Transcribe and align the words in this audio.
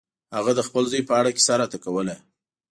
هغه 0.35 0.51
د 0.57 0.61
خپل 0.67 0.83
زوی 0.91 1.01
په 1.09 1.13
اړه 1.19 1.29
کیسه 1.35 1.53
راته 1.61 1.77
کوله. 1.85 2.15